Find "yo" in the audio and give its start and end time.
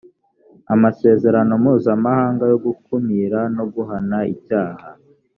2.51-2.57